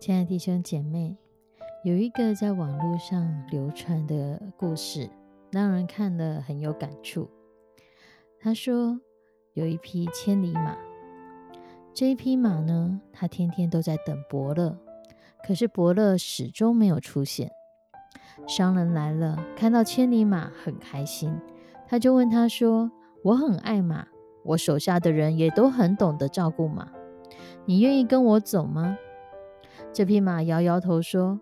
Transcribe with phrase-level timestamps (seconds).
[0.00, 1.14] 亲爱的弟兄姐妹，
[1.84, 5.10] 有一个在网络上流传的故事，
[5.50, 7.28] 让人看了很有感触。
[8.40, 8.98] 他说，
[9.52, 10.74] 有一匹千里马，
[11.92, 14.74] 这一匹马呢，它天天都在等伯乐，
[15.46, 17.50] 可是伯乐始终没有出现。
[18.46, 21.38] 商人来了，看到千里马很开心，
[21.86, 22.90] 他就问他说
[23.22, 24.08] ：“我很爱马，
[24.44, 26.90] 我手下的人也都很懂得照顾马，
[27.66, 28.96] 你愿意跟我走吗？”
[29.92, 31.40] 这匹马摇摇头说：“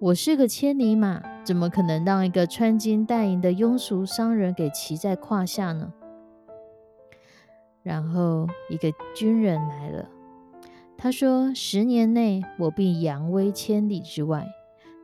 [0.00, 5.92] 我是个千里马，怎么可能让一个穿金戴银的庸俗商人给骑在胯下呢？”
[7.84, 10.08] 然后一个军人来了，
[10.96, 14.46] 他说：“十年内我必扬威千里之外，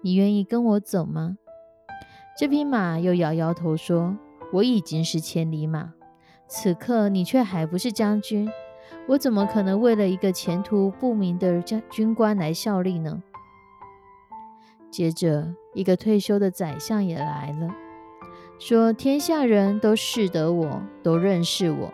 [0.02, 1.36] 你愿意跟我走吗？”
[2.38, 4.16] 这匹马又摇摇头说
[4.54, 5.92] ：“我已经是千里马，
[6.48, 8.48] 此刻你却还不是将军。”
[9.08, 13.22] 我怎么可能为了一个前途不明的将军官来效力呢？
[14.90, 17.68] 接着，一个退休的宰相也来了，
[18.58, 21.92] 说：“天下人都识得我，都认识我。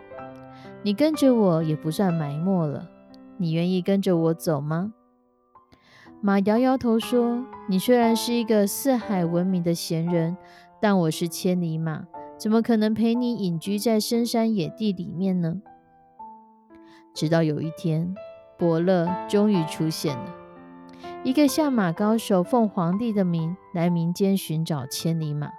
[0.81, 2.89] 你跟着我也不算埋没了。
[3.37, 4.93] 你愿意跟着我走吗？”
[6.21, 10.37] 马摇摇头说：“你虽然是一个四海闻名的贤人，
[10.81, 12.05] 但我是千里马，
[12.37, 15.61] 怎么可能陪你隐居在深山野地里面呢？”
[17.13, 18.15] 直到有一天，
[18.57, 20.35] 伯乐终于出现了。
[21.23, 25.49] 一个下马高手奉皇帝的名来民间寻找千里马。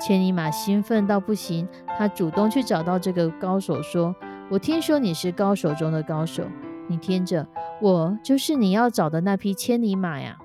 [0.00, 4.14] 千里马兴奋到不行，他主动去找到这个高手，说
[4.50, 6.44] ：“我听说你是高手中的高手，
[6.88, 7.46] 你听着，
[7.80, 10.38] 我就是你要找的那匹千里马呀。”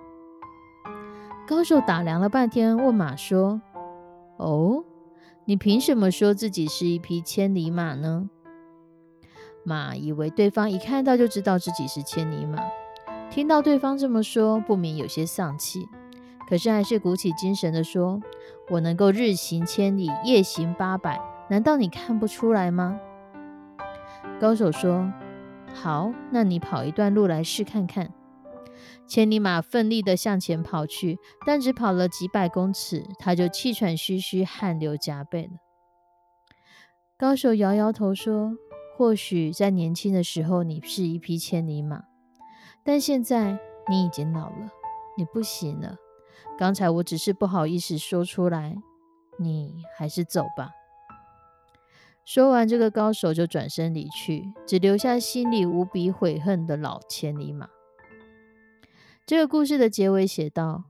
[1.48, 3.62] 高手打量了半天，问马说
[4.38, 4.84] ：“哦，
[5.46, 8.30] 你凭什么说自己是一匹千里马呢？”
[9.70, 12.58] 马以为对方一看到就知道自己是千里马，
[13.30, 15.88] 听到对方这么说，不免有些丧气，
[16.50, 18.20] 可是还是鼓起精神的说
[18.72, 21.22] ：“我能够日行千里，夜行八百，
[21.52, 23.00] 难道你看不出来吗？”
[24.42, 25.14] 高手说
[25.72, 28.12] ：“好，那你跑一段路来试看看。”
[29.06, 35.52] 千里马奋力的向前跑去，但只跑了几百公尺，他就气喘吁吁，汗流浃背了。
[37.16, 38.54] 高手摇摇头说。
[39.00, 42.04] 或许在年轻的时候，你是一匹千里马，
[42.84, 44.70] 但现在你已经老了，
[45.16, 45.96] 你不行了。
[46.58, 48.76] 刚才我只是不好意思说出来，
[49.38, 50.72] 你还是走吧。
[52.26, 57.70] 说完，这个高手就转身离去，只留下心里无比悔恨的老千里马。
[59.26, 60.84] 这个故事的结尾写道：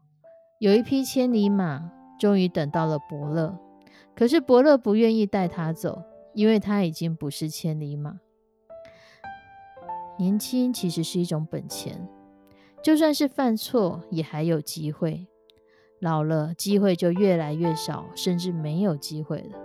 [0.58, 3.59] 有一匹千里马，终于等到了伯乐，
[4.16, 6.02] 可是伯乐不愿意带他走。
[6.40, 8.18] 因为他已经不是千里马。
[10.18, 12.08] 年轻其实是一种本钱，
[12.82, 15.28] 就算是犯错，也还有机会。
[16.00, 19.60] 老了，机会就越来越少，甚至没有机会了。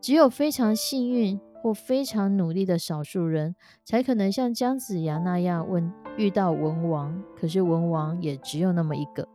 [0.00, 7.20] 只有非常幸运或非常努力的少数人，才可能像姜子牙那样问遇到文王。
[7.34, 9.26] 可是文王也只有那么一个。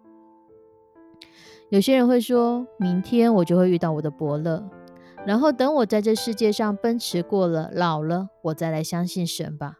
[1.67, 4.63] 有些人会说，明天我就会遇到我的伯乐。
[5.25, 9.77] 然后等我在这世界上奔驰过了，老了，我再来相信神吧。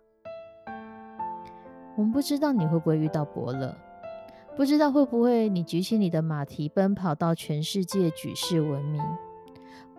[1.97, 3.75] 我们不知道你会不会遇到伯乐，
[4.55, 9.03] 不知道会不会你举起你的马蹄奔跑到全世界举世闻名，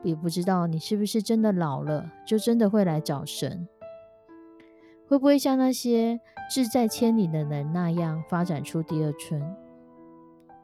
[0.03, 3.69] 也不知道你是不是真的老了，就真的会来找神。
[5.07, 6.19] 会不会像那些
[6.51, 9.55] 志在千里的人那样发展出第二春？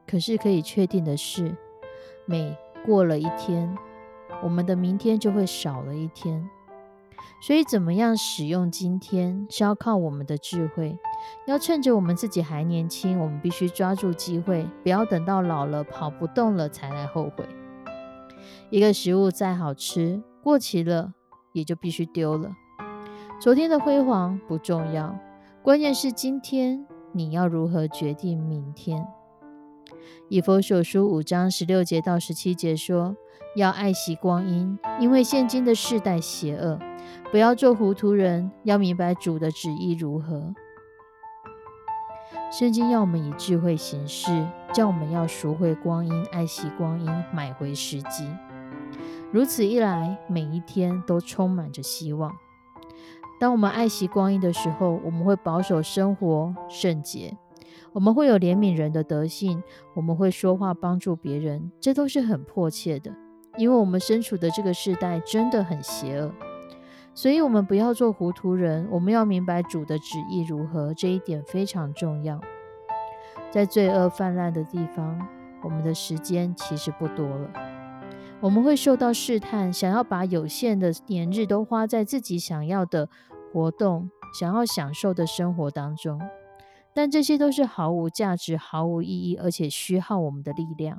[0.07, 1.55] 可是可以确定的是，
[2.25, 2.57] 每
[2.87, 3.77] 过了一天。
[4.43, 6.49] 我们的明天就会少了一天，
[7.43, 10.99] 所以怎么样使用今天是要靠我们的智慧，
[11.47, 17.45] 要趁着我们自己还年轻，我们必须抓住机会，不要等到老了跑不动了才来后悔。
[18.71, 21.13] 一个食物再好吃，过期了
[21.53, 22.53] 也就必须丢了。
[23.41, 25.19] 昨天的辉煌不重要，
[25.63, 29.07] 关键是今天你要如何决定明天。
[30.29, 33.17] 以佛所书五章十六节到十七节说
[33.57, 36.79] ：“要爱惜光阴，因为现今的世代邪恶。
[37.31, 40.55] 不要做糊涂人，要明白主的旨意如何。”
[42.53, 48.29] 圣经要我们以智慧行事，叫我们要赎回光阴，爱惜光阴，买回时机。
[49.33, 52.33] 如此一来，每一天都充满着希望。
[53.39, 57.37] 当我们爱惜光阴的时候，我们会保守生活圣洁，
[57.93, 59.63] 我们会有怜悯人的德性，
[59.95, 63.15] 我们会说话帮助别人，这都是很迫切的，
[63.61, 66.33] 因为我们身处的这个时代真的很邪恶。
[67.15, 68.89] 所以，我们不要做糊涂人。
[68.91, 72.41] 我们要明白主的旨意如何，这一点非常重要。
[73.51, 75.29] 在罪恶泛滥的地方，
[75.63, 77.51] 我们的时间其实不多了。
[78.41, 83.09] 我们会受到试探，想要把有限的年日都花在自己想要的
[83.53, 84.09] 活动、
[84.39, 86.19] 想要享受的生活当中，
[86.95, 90.99] 但这些都是毫无价值、毫无意义，而且虚耗我们的力量。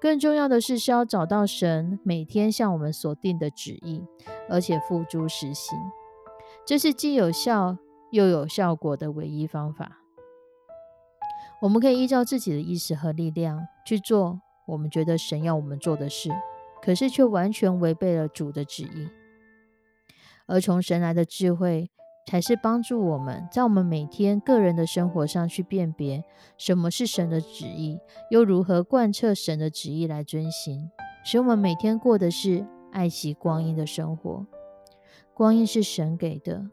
[0.00, 4.04] 更重要的是，是要找到神每天向我们所定的旨意，
[4.50, 5.78] 而且付诸实行。
[6.66, 7.78] 这是既有效
[8.10, 9.98] 又有效果的唯一方法。
[11.62, 16.30] 我们可以依照自己的意识和力量去做我们觉得神要我们做的事，
[16.82, 19.08] 可是却完全违背了主的旨意。
[20.46, 21.90] 而从神来的智慧。
[22.26, 26.24] 才是帮助我们在我们每天个人的生活上去辨别
[26.56, 28.00] 什么是神的旨意，
[28.30, 30.90] 又如何贯彻神的旨意来遵行，
[31.24, 34.46] 使我们每天过的是爱惜光阴的生活。
[35.34, 36.70] 光阴是神给的，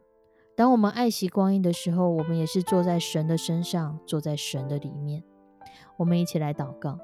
[0.56, 5.22] 当我们爱惜光阴的时候，我们也是坐在神的身上，坐在神的里面。
[5.98, 6.98] 我们一起来祷告，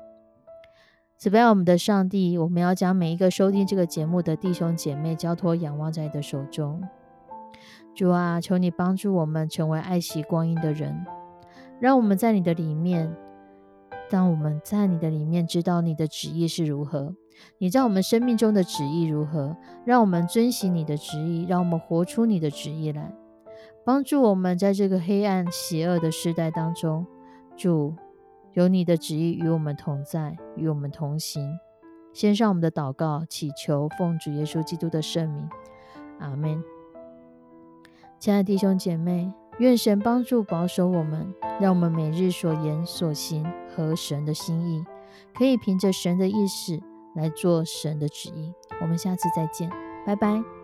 [1.16, 6.82] 此外，我们的上帝，我们要将每一个收听这个节目的弟兄姐妹交托仰望在你的手中。
[7.98, 11.04] 主啊，求你帮助我们成为爱惜光阴的人，
[11.80, 13.12] 让我们在你的里面。
[14.08, 17.16] 当我们在你的里面知道你的旨意是如何，
[17.58, 23.12] 你在我们生命中的旨意如何，让我们遵行你的旨意，让我们活出你的旨意来，
[23.84, 27.04] 帮助我们在这个黑暗邪恶的时代当中。
[27.56, 27.96] 主，
[28.52, 31.58] 有你的旨意与我们同在，与我们同行。
[32.12, 35.48] 献上我们的祷告，祈求奉主耶稣基督的圣名，
[36.20, 36.62] 阿门。
[38.18, 44.84] 亲爱的弟兄姐妹，愿神帮助保守我们，让我们每日所言所行合神的心意，
[45.34, 46.80] 可以凭着神的意识
[47.14, 48.52] 来做神的旨意。
[48.80, 49.70] 我们下次再见，
[50.04, 50.57] 拜拜。